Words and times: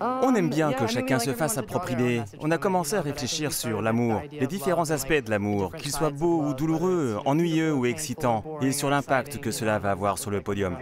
On 0.00 0.34
aime 0.34 0.48
bien 0.48 0.72
que 0.72 0.86
chacun 0.86 1.18
se 1.18 1.32
fasse 1.32 1.54
sa 1.54 1.62
propre 1.62 1.92
idée. 1.92 2.22
On 2.40 2.50
a 2.50 2.58
commencé 2.58 2.96
à 2.96 3.00
réfléchir 3.00 3.52
sur 3.52 3.82
l'amour, 3.82 4.22
les 4.32 4.46
différents 4.46 4.90
aspects 4.90 5.12
de 5.24 5.30
l'amour, 5.30 5.72
qu'il 5.76 5.92
soit 5.92 6.10
beau 6.10 6.42
ou 6.42 6.54
douloureux, 6.54 7.18
ennuyeux 7.24 7.72
ou 7.72 7.86
excitant, 7.86 8.44
et 8.62 8.72
sur 8.72 8.90
l'impact 8.90 9.38
que 9.38 9.50
cela 9.50 9.78
va 9.78 9.90
avoir 9.90 10.18
sur 10.18 10.30
le 10.30 10.40
podium. 10.40 10.76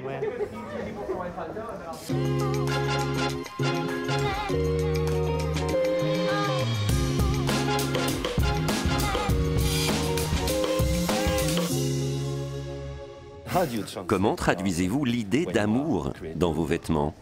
Comment 14.07 14.37
traduisez-vous 14.37 15.05
l'idée 15.05 15.47
d'amour 15.47 16.13
dans 16.37 16.53
vos 16.53 16.65
vêtements? 16.65 17.15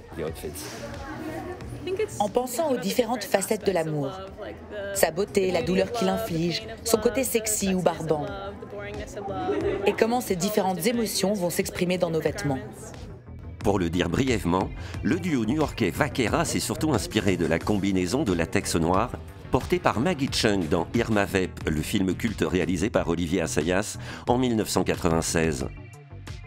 En 2.18 2.28
pensant 2.28 2.70
aux 2.72 2.78
différentes 2.78 3.24
facettes 3.24 3.66
de 3.66 3.72
l'amour. 3.72 4.10
Sa 4.94 5.10
beauté, 5.10 5.50
la 5.50 5.62
douleur 5.62 5.92
qu'il 5.92 6.08
inflige, 6.08 6.66
son 6.84 6.98
côté 6.98 7.24
sexy 7.24 7.74
ou 7.74 7.82
barbant. 7.82 8.26
Et 9.86 9.92
comment 9.92 10.20
ces 10.20 10.36
différentes 10.36 10.86
émotions 10.86 11.34
vont 11.34 11.50
s'exprimer 11.50 11.98
dans 11.98 12.10
nos 12.10 12.20
vêtements. 12.20 12.58
Pour 13.58 13.78
le 13.78 13.90
dire 13.90 14.08
brièvement, 14.08 14.68
le 15.02 15.18
duo 15.18 15.44
new-yorkais 15.44 15.90
Vaquera 15.90 16.44
s'est 16.44 16.60
surtout 16.60 16.92
inspiré 16.92 17.36
de 17.36 17.46
la 17.46 17.58
combinaison 17.58 18.22
de 18.22 18.32
latex 18.32 18.76
noir 18.76 19.10
portée 19.50 19.78
par 19.78 20.00
Maggie 20.00 20.30
Chung 20.30 20.68
dans 20.68 20.86
Irma 20.94 21.24
Vep, 21.24 21.50
le 21.68 21.80
film 21.82 22.14
culte 22.14 22.44
réalisé 22.46 22.90
par 22.90 23.08
Olivier 23.08 23.40
Assayas 23.40 23.98
en 24.28 24.38
1996. 24.38 25.66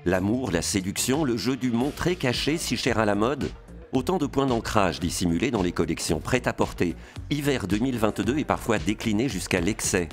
L'amour, 0.06 0.52
la 0.52 0.62
séduction, 0.62 1.24
le 1.24 1.36
jeu 1.36 1.58
du 1.58 1.72
montré 1.72 2.16
caché 2.16 2.58
si 2.58 2.78
cher 2.78 3.00
à 3.00 3.06
la 3.06 3.16
mode 3.16 3.50
Autant 3.92 4.20
de 4.20 4.28
points 4.28 4.46
d'ancrage 4.46 5.00
dissimulés 5.00 5.50
dans 5.50 5.64
les 5.64 5.72
collections 5.72 6.20
prêtes 6.20 6.46
à 6.46 6.54
porter, 6.54 6.96
hiver 7.32 7.68
2022 7.68 8.38
et 8.38 8.44
parfois 8.44 8.78
déclinés 8.78 9.30
jusqu'à 9.30 9.62
l'excès. 9.62 10.10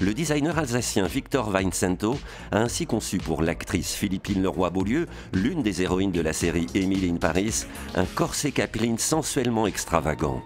Le 0.00 0.14
designer 0.14 0.58
alsacien 0.58 1.06
Victor 1.06 1.50
Vincento 1.50 2.16
a 2.52 2.58
ainsi 2.58 2.86
conçu 2.86 3.18
pour 3.18 3.42
l'actrice 3.42 3.92
Philippine 3.92 4.42
Leroy-Beaulieu, 4.42 5.06
l'une 5.34 5.62
des 5.62 5.82
héroïnes 5.82 6.12
de 6.12 6.22
la 6.22 6.32
série 6.32 6.68
Emily 6.74 7.10
in 7.10 7.16
Paris, 7.16 7.66
un 7.96 8.06
corset 8.06 8.50
capeline 8.50 8.96
sensuellement 8.96 9.66
extravagant. 9.66 10.42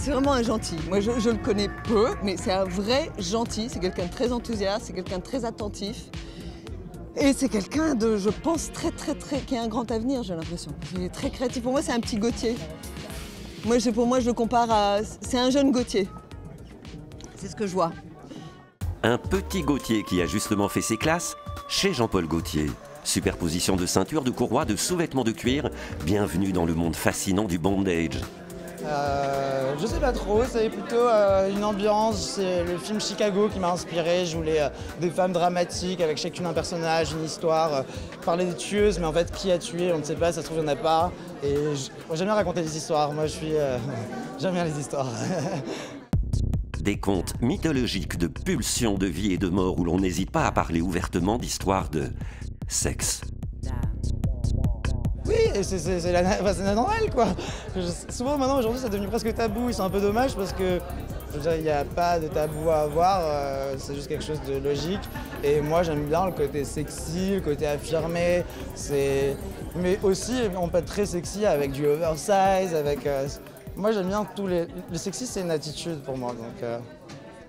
C'est 0.00 0.10
vraiment 0.10 0.32
un 0.32 0.42
gentil. 0.42 0.76
Moi, 0.88 0.98
je, 0.98 1.12
je 1.18 1.30
le 1.30 1.38
connais 1.38 1.68
peu, 1.84 2.08
mais 2.24 2.36
c'est 2.36 2.52
un 2.52 2.64
vrai 2.64 3.10
gentil. 3.18 3.68
C'est 3.70 3.80
quelqu'un 3.80 4.06
de 4.06 4.10
très 4.10 4.32
enthousiaste, 4.32 4.86
c'est 4.86 4.92
quelqu'un 4.92 5.18
de 5.18 5.22
très 5.22 5.44
attentif. 5.44 6.10
Et 7.16 7.32
c'est 7.32 7.48
quelqu'un 7.48 7.94
de, 7.94 8.16
je 8.16 8.30
pense, 8.30 8.72
très, 8.72 8.90
très, 8.90 9.14
très, 9.14 9.38
qui 9.40 9.56
a 9.56 9.62
un 9.62 9.68
grand 9.68 9.90
avenir, 9.90 10.22
j'ai 10.24 10.34
l'impression. 10.34 10.72
Il 10.96 11.04
est 11.04 11.08
très 11.08 11.30
créatif. 11.30 11.62
Pour 11.62 11.72
moi, 11.72 11.80
c'est 11.80 11.92
un 11.92 12.00
petit 12.00 12.16
Gauthier. 12.16 12.56
Moi, 13.64 13.76
pour 13.94 14.06
moi, 14.06 14.20
je 14.20 14.26
le 14.26 14.32
compare 14.32 14.70
à. 14.70 14.98
C'est 15.20 15.38
un 15.38 15.50
jeune 15.50 15.70
Gauthier. 15.70 16.08
C'est 17.36 17.48
ce 17.48 17.56
que 17.56 17.66
je 17.66 17.72
vois. 17.72 17.92
Un 19.02 19.18
petit 19.18 19.62
Gauthier 19.62 20.02
qui 20.02 20.20
a 20.22 20.26
justement 20.26 20.68
fait 20.68 20.80
ses 20.80 20.96
classes 20.96 21.36
chez 21.68 21.92
Jean-Paul 21.92 22.26
Gaultier. 22.26 22.70
Superposition 23.04 23.76
de 23.76 23.86
ceinture, 23.86 24.22
de 24.22 24.30
courroies, 24.30 24.64
de 24.64 24.76
sous-vêtements 24.76 25.24
de 25.24 25.32
cuir. 25.32 25.70
Bienvenue 26.04 26.52
dans 26.52 26.64
le 26.64 26.74
monde 26.74 26.96
fascinant 26.96 27.44
du 27.44 27.58
bondage. 27.58 28.20
Euh, 28.84 29.74
je 29.80 29.86
sais 29.86 30.00
pas 30.00 30.12
trop, 30.12 30.42
c'est 30.44 30.68
plutôt 30.68 30.96
euh, 30.96 31.50
une 31.50 31.64
ambiance. 31.64 32.34
C'est 32.36 32.64
le 32.64 32.78
film 32.78 33.00
Chicago 33.00 33.48
qui 33.52 33.58
m'a 33.58 33.72
inspiré. 33.72 34.26
Je 34.26 34.36
voulais 34.36 34.60
euh, 34.60 34.68
des 35.00 35.10
femmes 35.10 35.32
dramatiques 35.32 36.00
avec 36.00 36.18
chacune 36.18 36.46
un 36.46 36.52
personnage, 36.52 37.12
une 37.12 37.24
histoire. 37.24 37.84
parler 38.24 38.44
des 38.44 38.54
tueuses, 38.54 38.98
mais 38.98 39.06
en 39.06 39.12
fait, 39.12 39.30
qui 39.32 39.50
a 39.50 39.58
tué, 39.58 39.92
on 39.92 39.98
ne 39.98 40.02
sait 40.02 40.14
pas, 40.14 40.32
ça 40.32 40.42
se 40.42 40.46
trouve, 40.46 40.58
il 40.58 40.64
n'y 40.64 40.70
en 40.70 40.72
a 40.72 40.76
pas. 40.76 41.12
Et 41.42 41.54
j'aime 42.12 42.26
bien 42.26 42.34
raconter 42.34 42.62
des 42.62 42.76
histoires. 42.76 43.12
Moi, 43.12 43.26
je 43.26 43.32
suis. 43.32 43.52
j'aime 44.38 44.54
bien 44.54 44.64
les 44.64 44.78
histoires. 44.78 45.08
Des 46.80 47.00
contes 47.00 47.40
mythologiques 47.40 48.18
de 48.18 48.26
pulsions 48.26 48.98
de 48.98 49.06
vie 49.06 49.32
et 49.32 49.38
de 49.38 49.48
mort 49.48 49.78
où 49.78 49.84
l'on 49.84 49.98
n'hésite 49.98 50.30
pas 50.30 50.44
à 50.44 50.52
parler 50.52 50.82
ouvertement 50.82 51.38
d'histoires 51.38 51.88
de 51.88 52.10
sexe. 52.68 53.22
Oui, 55.26 55.34
c'est 55.62 56.12
la, 56.12 56.74
normale 56.74 57.10
quoi. 57.14 57.28
Souvent 58.10 58.36
maintenant 58.36 58.58
aujourd'hui 58.58 58.80
c'est 58.82 58.90
devenu 58.90 59.08
presque 59.08 59.32
tabou 59.34 59.72
c'est 59.72 59.80
un 59.80 59.88
peu 59.90 60.00
dommage 60.00 60.34
parce 60.34 60.52
que 60.52 60.78
il 61.56 61.62
n'y 61.62 61.70
a 61.70 61.84
pas 61.84 62.20
de 62.20 62.28
tabou 62.28 62.70
à 62.70 62.82
avoir, 62.82 63.20
euh, 63.24 63.74
c'est 63.76 63.94
juste 63.94 64.06
quelque 64.06 64.22
chose 64.22 64.40
de 64.46 64.58
logique. 64.58 65.00
Et 65.42 65.60
moi 65.60 65.82
j'aime 65.82 66.04
bien 66.06 66.26
le 66.26 66.32
côté 66.32 66.64
sexy, 66.64 67.34
le 67.34 67.40
côté 67.40 67.66
affirmé. 67.66 68.44
Mais 69.76 69.98
aussi 70.02 70.34
on 70.56 70.68
peut 70.68 70.78
être 70.78 70.86
très 70.86 71.06
sexy 71.06 71.44
avec 71.46 71.72
du 71.72 71.86
oversize, 71.86 72.74
avec. 72.74 73.06
euh, 73.06 73.26
Moi 73.76 73.90
j'aime 73.92 74.08
bien 74.08 74.24
tous 74.36 74.46
les. 74.46 74.66
Le 74.92 74.96
sexy 74.98 75.26
c'est 75.26 75.40
une 75.40 75.50
attitude 75.50 76.00
pour 76.02 76.16
moi 76.16 76.34
euh, 76.62 76.78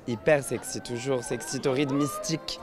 hyper 0.08 0.44
sexy, 0.44 0.81
toujours 0.81 1.24
sexy, 1.24 1.59
torride, 1.59 1.91
mystique. 1.91 2.59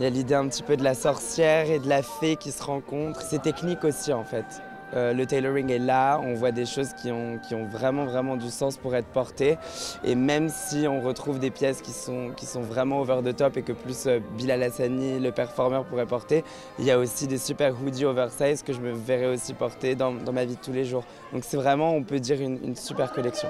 Il 0.00 0.04
y 0.04 0.06
a 0.06 0.10
l'idée 0.10 0.34
un 0.34 0.48
petit 0.48 0.62
peu 0.62 0.78
de 0.78 0.82
la 0.82 0.94
sorcière 0.94 1.70
et 1.70 1.78
de 1.78 1.86
la 1.86 2.02
fée 2.02 2.36
qui 2.36 2.52
se 2.52 2.62
rencontrent. 2.62 3.20
C'est 3.20 3.42
technique 3.42 3.84
aussi 3.84 4.14
en 4.14 4.24
fait. 4.24 4.46
Euh, 4.94 5.12
le 5.12 5.26
tailoring 5.26 5.70
est 5.70 5.78
là, 5.78 6.18
on 6.24 6.32
voit 6.32 6.52
des 6.52 6.64
choses 6.64 6.94
qui 6.94 7.12
ont, 7.12 7.38
vraiment 7.70 8.06
vraiment 8.06 8.36
du 8.36 8.48
sens 8.48 8.78
pour 8.78 8.96
être 8.96 9.08
portées. 9.08 9.58
Et 10.02 10.14
même 10.14 10.48
si 10.48 10.88
on 10.88 11.02
retrouve 11.02 11.38
des 11.38 11.50
pièces 11.50 11.82
qui 11.82 11.92
sont, 11.92 12.32
vraiment 12.62 13.02
over 13.02 13.20
the 13.22 13.36
top 13.36 13.58
et 13.58 13.62
que 13.62 13.72
plus 13.72 14.06
euh, 14.06 14.20
Bilal 14.38 14.60
le 14.80 15.30
performeur, 15.32 15.84
pourrait 15.84 16.06
porter, 16.06 16.44
il 16.78 16.86
y 16.86 16.90
a 16.90 16.98
aussi 16.98 17.26
des 17.26 17.38
super 17.38 17.74
hoodies 17.80 18.06
oversize 18.06 18.62
que 18.62 18.72
je 18.72 18.80
me 18.80 18.92
verrais 18.92 19.26
aussi 19.26 19.52
porter 19.52 19.96
dans, 19.96 20.12
ma 20.32 20.46
vie 20.46 20.56
de 20.56 20.60
tous 20.60 20.72
les 20.72 20.86
jours. 20.86 21.04
Donc 21.34 21.44
c'est 21.46 21.58
vraiment, 21.58 21.92
on 21.94 22.04
peut 22.04 22.20
dire, 22.20 22.40
une 22.40 22.74
super 22.74 23.12
collection. 23.12 23.48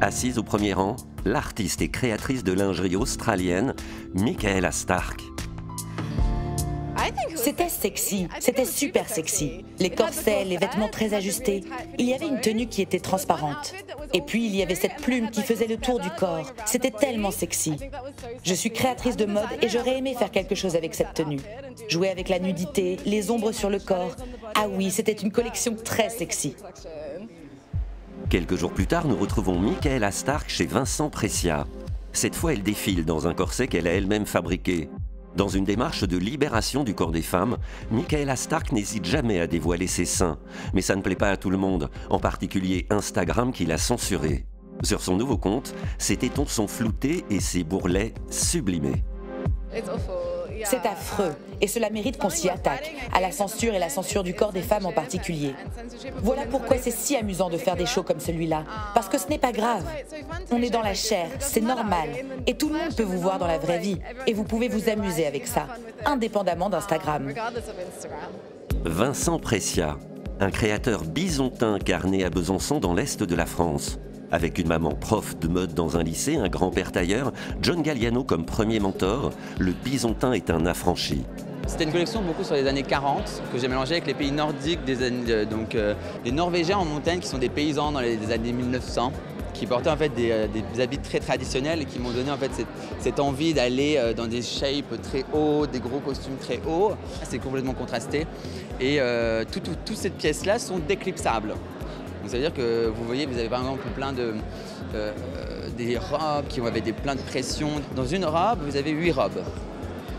Assise 0.00 0.38
au 0.38 0.44
premier 0.44 0.72
rang, 0.72 0.94
l'artiste 1.24 1.82
et 1.82 1.88
créatrice 1.88 2.44
de 2.44 2.52
lingerie 2.52 2.94
australienne, 2.94 3.74
Michaela 4.14 4.70
Stark. 4.70 5.33
C'était 7.44 7.68
sexy, 7.68 8.26
c'était 8.40 8.64
super 8.64 9.06
sexy. 9.06 9.66
Les 9.78 9.90
corsets, 9.90 10.46
les 10.46 10.56
vêtements 10.56 10.88
très 10.88 11.12
ajustés. 11.12 11.62
Il 11.98 12.08
y 12.08 12.14
avait 12.14 12.26
une 12.26 12.40
tenue 12.40 12.68
qui 12.68 12.80
était 12.80 13.00
transparente. 13.00 13.74
Et 14.14 14.22
puis 14.22 14.46
il 14.46 14.56
y 14.56 14.62
avait 14.62 14.74
cette 14.74 14.96
plume 15.02 15.28
qui 15.28 15.42
faisait 15.42 15.66
le 15.66 15.76
tour 15.76 16.00
du 16.00 16.08
corps. 16.08 16.50
C'était 16.64 16.90
tellement 16.90 17.30
sexy. 17.30 17.76
Je 18.44 18.54
suis 18.54 18.70
créatrice 18.70 19.18
de 19.18 19.26
mode 19.26 19.44
et 19.60 19.68
j'aurais 19.68 19.98
aimé 19.98 20.14
faire 20.18 20.30
quelque 20.30 20.54
chose 20.54 20.74
avec 20.74 20.94
cette 20.94 21.12
tenue. 21.12 21.40
Jouer 21.90 22.08
avec 22.08 22.30
la 22.30 22.38
nudité, 22.38 22.96
les 23.04 23.30
ombres 23.30 23.52
sur 23.52 23.68
le 23.68 23.78
corps. 23.78 24.16
Ah 24.54 24.66
oui, 24.66 24.90
c'était 24.90 25.12
une 25.12 25.30
collection 25.30 25.76
très 25.76 26.08
sexy. 26.08 26.56
Quelques 28.30 28.56
jours 28.56 28.72
plus 28.72 28.86
tard, 28.86 29.06
nous 29.06 29.16
retrouvons 29.16 29.58
Michaela 29.58 30.12
Stark 30.12 30.48
chez 30.48 30.64
Vincent 30.64 31.10
Precia. 31.10 31.66
Cette 32.14 32.36
fois, 32.36 32.54
elle 32.54 32.62
défile 32.62 33.04
dans 33.04 33.28
un 33.28 33.34
corset 33.34 33.68
qu'elle 33.68 33.86
a 33.86 33.92
elle-même 33.92 34.24
fabriqué. 34.24 34.88
Dans 35.36 35.48
une 35.48 35.64
démarche 35.64 36.04
de 36.04 36.16
libération 36.16 36.84
du 36.84 36.94
corps 36.94 37.10
des 37.10 37.22
femmes, 37.22 37.56
Michaela 37.90 38.36
Stark 38.36 38.70
n'hésite 38.70 39.04
jamais 39.04 39.40
à 39.40 39.46
dévoiler 39.48 39.88
ses 39.88 40.04
seins. 40.04 40.38
Mais 40.74 40.80
ça 40.80 40.94
ne 40.94 41.02
plaît 41.02 41.16
pas 41.16 41.30
à 41.30 41.36
tout 41.36 41.50
le 41.50 41.56
monde, 41.56 41.90
en 42.08 42.20
particulier 42.20 42.86
Instagram 42.90 43.52
qui 43.52 43.66
l'a 43.66 43.78
censuré. 43.78 44.46
Sur 44.82 45.00
son 45.00 45.16
nouveau 45.16 45.36
compte, 45.36 45.74
ses 45.98 46.16
tétons 46.16 46.46
sont 46.46 46.68
floutés 46.68 47.24
et 47.30 47.40
ses 47.40 47.64
bourrelets 47.64 48.14
sublimés. 48.30 49.04
C'est 50.64 50.86
affreux 50.86 51.34
et 51.60 51.66
cela 51.66 51.90
mérite 51.90 52.18
qu'on 52.18 52.30
s'y 52.30 52.48
attaque, 52.48 52.92
à 53.12 53.20
la 53.20 53.32
censure 53.32 53.74
et 53.74 53.78
la 53.78 53.88
censure 53.88 54.22
du 54.22 54.34
corps 54.34 54.52
des 54.52 54.62
femmes 54.62 54.86
en 54.86 54.92
particulier. 54.92 55.54
Voilà 56.18 56.42
pourquoi 56.46 56.76
c'est 56.78 56.90
si 56.90 57.16
amusant 57.16 57.48
de 57.48 57.56
faire 57.56 57.76
des 57.76 57.86
shows 57.86 58.02
comme 58.02 58.20
celui-là, 58.20 58.64
parce 58.94 59.08
que 59.08 59.18
ce 59.18 59.28
n'est 59.28 59.38
pas 59.38 59.52
grave. 59.52 59.84
On 60.50 60.60
est 60.60 60.70
dans 60.70 60.82
la 60.82 60.94
chair, 60.94 61.28
c'est 61.38 61.60
normal, 61.60 62.08
et 62.46 62.54
tout 62.54 62.68
le 62.68 62.78
monde 62.78 62.94
peut 62.94 63.02
vous 63.02 63.18
voir 63.18 63.38
dans 63.38 63.46
la 63.46 63.58
vraie 63.58 63.78
vie, 63.78 63.98
et 64.26 64.32
vous 64.32 64.44
pouvez 64.44 64.68
vous 64.68 64.88
amuser 64.88 65.26
avec 65.26 65.46
ça, 65.46 65.66
indépendamment 66.04 66.70
d'Instagram. 66.70 67.32
Vincent 68.84 69.38
Precia, 69.38 69.98
un 70.40 70.50
créateur 70.50 71.04
bisontin 71.04 71.78
carné 71.78 72.24
à 72.24 72.30
Besançon 72.30 72.80
dans 72.80 72.94
l'est 72.94 73.22
de 73.22 73.34
la 73.34 73.46
France. 73.46 73.98
Avec 74.34 74.58
une 74.58 74.66
maman 74.66 74.90
prof 74.90 75.38
de 75.38 75.46
mode 75.46 75.74
dans 75.74 75.96
un 75.96 76.02
lycée, 76.02 76.34
un 76.34 76.48
grand-père 76.48 76.90
tailleur, 76.90 77.32
John 77.62 77.82
Galliano 77.82 78.24
comme 78.24 78.44
premier 78.44 78.80
mentor, 78.80 79.30
le 79.60 79.70
bisontin 79.70 80.32
est 80.32 80.50
un 80.50 80.66
affranchi. 80.66 81.22
C'était 81.68 81.84
une 81.84 81.92
collection 81.92 82.20
beaucoup 82.20 82.42
sur 82.42 82.56
les 82.56 82.66
années 82.66 82.82
40 82.82 83.42
que 83.52 83.60
j'ai 83.60 83.68
mélangé 83.68 83.92
avec 83.92 84.08
les 84.08 84.14
pays 84.14 84.32
nordiques, 84.32 84.84
des 84.84 84.96
euh, 85.30 85.44
donc 85.44 85.76
euh, 85.76 85.94
les 86.24 86.32
Norvégiens 86.32 86.78
en 86.78 86.84
montagne 86.84 87.20
qui 87.20 87.28
sont 87.28 87.38
des 87.38 87.48
paysans 87.48 87.92
dans 87.92 88.00
les, 88.00 88.32
années 88.32 88.52
1900 88.52 89.12
qui 89.54 89.66
portaient 89.66 89.88
en 89.90 89.96
fait 89.96 90.08
des, 90.08 90.32
euh, 90.32 90.48
des 90.48 90.80
habits 90.82 90.98
très 90.98 91.20
traditionnels 91.20 91.82
et 91.82 91.84
qui 91.84 92.00
m'ont 92.00 92.10
donné 92.10 92.32
en 92.32 92.36
fait 92.36 92.50
cette, 92.98 93.20
envie 93.20 93.54
d'aller 93.54 94.00
dans 94.16 94.26
des 94.26 94.42
shapes 94.42 95.00
très 95.00 95.24
hauts, 95.32 95.68
des 95.68 95.78
gros 95.78 96.00
costumes 96.00 96.38
très 96.40 96.60
hauts. 96.68 96.94
C'est 97.22 97.38
complètement 97.38 97.72
contrasté 97.74 98.26
et 98.80 98.98
tout- 99.52 99.60
tout- 99.60 99.76
toutes 99.86 99.96
ces 99.96 100.10
pièces-là 100.10 100.58
sont 100.58 100.78
déclipsables. 100.80 101.54
Donc 102.24 102.30
ça 102.30 102.38
veut 102.38 102.42
dire 102.42 102.54
que 102.54 102.86
vous 102.88 103.04
voyez, 103.04 103.26
vous 103.26 103.36
avez 103.36 103.50
par 103.50 103.60
exemple 103.60 103.86
plein 103.94 104.14
de 104.14 104.32
euh, 104.94 105.12
des 105.76 105.98
robes 105.98 106.46
qui 106.48 106.58
avec 106.60 106.82
des 106.82 106.94
plein 106.94 107.14
de 107.14 107.20
pression. 107.20 107.68
Dans 107.94 108.06
une 108.06 108.24
robe, 108.24 108.60
vous 108.66 108.76
avez 108.78 108.92
huit 108.92 109.12
robes. 109.12 109.42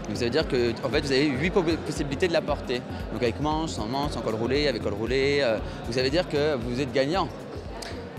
Donc 0.07 0.15
ça 0.15 0.25
veut 0.25 0.29
dire 0.29 0.47
que 0.47 0.69
en 0.85 0.89
fait, 0.89 1.01
vous 1.01 1.11
avez 1.11 1.25
huit 1.25 1.49
po- 1.49 1.63
possibilités 1.63 2.27
de 2.27 2.33
la 2.33 2.41
porter. 2.41 2.83
Donc 3.11 3.23
avec 3.23 3.41
manche, 3.41 3.71
sans 3.71 3.87
manche, 3.87 4.11
sans 4.11 4.21
col 4.21 4.35
roulé, 4.35 4.67
avec 4.67 4.83
col 4.83 4.93
roulé. 4.93 5.39
euh, 5.41 5.55
donc 5.55 5.95
ça 5.95 6.03
veut 6.03 6.11
dire 6.11 6.29
que 6.29 6.53
vous 6.57 6.79
êtes 6.79 6.93
gagnant. 6.93 7.27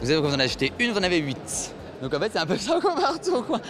Vous 0.00 0.08
savez, 0.08 0.20
quand 0.20 0.26
vous 0.30 0.34
en 0.34 0.40
achetez 0.40 0.72
une, 0.80 0.90
vous 0.90 0.98
en 0.98 1.04
avez 1.04 1.18
huit. 1.18 1.72
Donc 2.02 2.12
en 2.12 2.18
fait, 2.18 2.30
c'est 2.32 2.40
un 2.40 2.46
peu 2.46 2.56
ça 2.56 2.80
qu'on 2.82 3.00
partout, 3.00 3.42
quoi. 3.44 3.60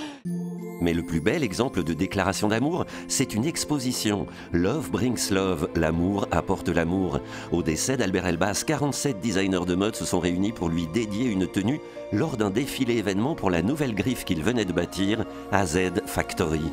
Mais 0.87 0.95
le 0.95 1.03
plus 1.03 1.21
bel 1.21 1.43
exemple 1.43 1.83
de 1.83 1.95
déclaration 1.95 2.47
d'amour, 2.47 2.87
c'est 3.09 3.35
une 3.35 3.45
exposition. 3.45 4.29
Love 4.53 4.89
brings 4.89 5.33
love, 5.33 5.69
l'amour 5.75 6.29
apporte 6.31 6.69
l'amour. 6.69 7.19
Au 7.51 7.65
décès 7.65 7.97
d'Albert 7.97 8.29
Elbas, 8.29 8.63
47 8.65 9.19
designers 9.19 9.67
de 9.67 9.75
mode 9.75 9.97
se 9.97 10.05
sont 10.05 10.21
réunis 10.21 10.53
pour 10.53 10.69
lui 10.69 10.87
dédier 10.87 11.27
une 11.27 11.49
tenue 11.49 11.81
lors 12.13 12.37
d'un 12.37 12.51
défilé 12.51 12.99
événement 12.99 13.35
pour 13.35 13.51
la 13.51 13.63
nouvelle 13.63 13.97
griffe 13.97 14.25
qu'il 14.25 14.45
venait 14.45 14.65
de 14.65 14.73
bâtir, 14.73 15.25
AZ 15.51 15.77
Factory. 16.07 16.71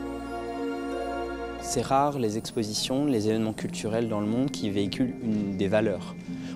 C'est 1.66 1.82
rare 1.82 2.20
les 2.20 2.38
expositions, 2.38 3.06
les 3.06 3.30
événements 3.30 3.54
culturels 3.54 4.10
dans 4.10 4.20
le 4.20 4.28
monde 4.28 4.52
qui 4.52 4.70
véhiculent 4.70 5.14
des 5.58 5.68
valeurs. 5.70 6.14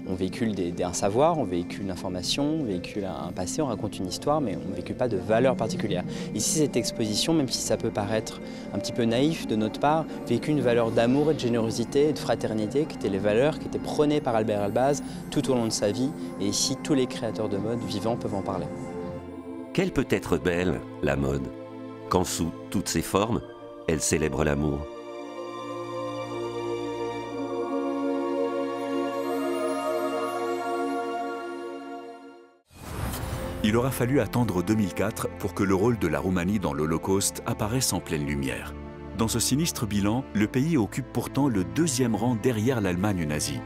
On 0.08 0.14
véhicule 0.14 0.54
un 0.84 0.94
savoir, 0.94 1.40
on 1.40 1.46
véhicule 1.46 1.84
une 1.84 1.92
information, 1.92 2.60
on 2.60 2.64
véhicule 2.66 3.06
un 3.06 3.32
passé, 3.32 3.62
on 3.62 3.68
raconte 3.68 3.98
une 3.98 4.08
histoire, 4.08 4.42
mais 4.42 4.58
on 4.64 4.70
ne 4.70 4.76
véhicule 4.76 4.98
pas 4.98 5.08
de 5.08 5.18
valeurs 5.18 5.56
particulières. 5.56 6.04
Ici, 6.36 6.60
cette 6.60 6.76
exposition, 6.76 7.34
même 7.34 7.48
si 7.48 7.62
ça 7.62 7.78
peut 7.78 7.90
paraître 7.90 8.42
un 8.74 8.80
petit 8.80 8.92
peu 8.92 9.06
naïf 9.06 9.48
de 9.48 9.56
notre 9.56 9.80
part, 9.80 10.06
véhicule 10.28 10.56
une 10.56 10.62
valeur 10.62 10.92
d'amour 10.92 11.32
et 11.32 11.34
de 11.34 11.40
générosité 11.40 12.10
et 12.10 12.14
de 12.14 12.20
fraternité, 12.20 12.86
qui 12.86 12.98
étaient 12.98 13.10
les 13.10 13.18
valeurs 13.18 13.60
qui 13.60 13.68
étaient 13.68 13.80
prônées 13.80 14.22
par 14.22 14.36
Albert 14.36 14.62
Albaz 14.62 15.02
tout 15.32 15.50
au 15.50 15.56
long 15.56 15.66
de 15.66 15.72
sa 15.72 15.92
vie. 15.92 16.12
Et 16.42 16.46
ici, 16.46 16.76
tous 16.84 16.94
les 16.94 17.08
créateurs 17.08 17.50
de 17.50 17.58
mode 17.58 17.80
vivants 17.80 18.18
peuvent 18.18 18.36
en 18.36 18.44
parler. 18.44 18.68
Quelle 19.74 19.92
peut 19.92 20.08
être 20.10 20.38
belle, 20.38 20.82
la 21.02 21.16
mode, 21.16 21.48
quand 22.10 22.26
sous 22.26 22.52
toutes 22.70 22.90
ses 22.90 23.02
formes, 23.02 23.42
elle 23.88 24.02
célèbre 24.02 24.44
l'amour? 24.44 24.80
Il 33.64 33.76
aura 33.76 33.92
fallu 33.92 34.20
attendre 34.20 34.62
2004 34.62 35.30
pour 35.40 35.54
que 35.54 35.64
le 35.64 35.74
rôle 35.74 35.98
de 35.98 36.08
la 36.08 36.20
Roumanie 36.20 36.60
dans 36.60 36.74
l'Holocauste 36.74 37.42
apparaisse 37.46 37.92
en 37.92 38.00
pleine 38.00 38.26
lumière. 38.26 38.74
Dans 39.18 39.28
ce 39.28 39.40
sinistre 39.40 39.88
bilan, 39.88 40.24
le 40.36 40.48
pays 40.48 40.78
occupe 40.78 41.12
pourtant 41.12 41.48
le 41.50 41.64
deuxième 41.64 42.16
rang 42.16 42.36
derrière 42.36 42.82
l'Allemagne 42.82 43.26
nazie. 43.26 43.60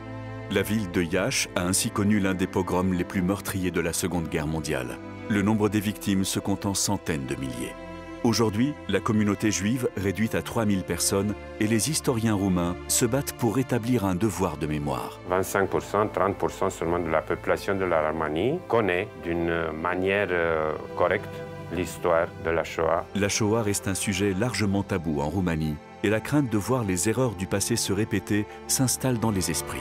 La 0.50 0.62
ville 0.62 0.90
de 0.92 1.02
Yash 1.02 1.50
a 1.56 1.64
ainsi 1.64 1.92
connu 1.92 2.20
l'un 2.20 2.34
des 2.34 2.48
pogroms 2.48 2.94
les 2.94 3.04
plus 3.04 3.22
meurtriers 3.22 3.72
de 3.72 3.82
la 3.82 3.92
Seconde 3.92 4.30
Guerre 4.30 4.48
mondiale. 4.48 4.98
Le 5.30 5.42
nombre 5.42 5.68
des 5.68 5.82
victimes 5.82 6.24
se 6.24 6.40
compte 6.40 6.66
en 6.66 6.74
centaines 6.74 7.26
de 7.26 7.36
milliers. 7.36 7.76
Aujourd'hui, 8.24 8.76
la 8.88 9.00
communauté 9.00 9.50
juive, 9.50 9.90
réduite 9.98 10.36
à 10.36 10.44
3000 10.44 10.84
personnes, 10.84 11.34
et 11.60 11.66
les 11.66 11.90
historiens 11.90 12.36
roumains 12.36 12.76
se 12.88 13.06
battent 13.06 13.34
pour 13.34 13.56
rétablir 13.56 14.06
un 14.06 14.14
devoir 14.14 14.58
de 14.58 14.68
mémoire. 14.68 15.20
25%, 15.32 16.10
30% 16.14 16.70
seulement 16.70 17.00
de 17.00 17.10
la 17.10 17.24
population 17.24 17.76
de 17.76 17.84
la 17.84 18.12
Roumanie 18.12 18.60
connaît 18.68 19.08
d'une 19.24 19.72
manière 19.72 20.28
euh, 20.30 20.74
correcte 20.96 21.34
l'histoire 21.74 22.28
de 22.46 22.52
la 22.52 22.64
Shoah. 22.64 23.06
La 23.16 23.28
Shoah 23.28 23.64
reste 23.64 23.88
un 23.88 23.96
sujet 23.96 24.36
largement 24.38 24.84
tabou 24.84 25.20
en 25.20 25.28
Roumanie, 25.28 25.76
et 26.04 26.10
la 26.10 26.20
crainte 26.20 26.50
de 26.50 26.58
voir 26.60 26.84
les 26.84 27.10
erreurs 27.10 27.34
du 27.34 27.48
passé 27.48 27.76
se 27.76 27.92
répéter 27.92 28.46
s'installe 28.68 29.18
dans 29.18 29.32
les 29.32 29.50
esprits. 29.50 29.80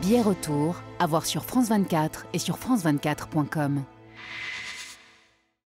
Biais 0.00 0.22
retour, 0.22 0.76
à 1.00 1.06
voir 1.06 1.26
sur 1.26 1.44
France 1.44 1.68
24 1.68 2.28
et 2.32 2.38
sur 2.38 2.56
France24.com. 2.56 3.82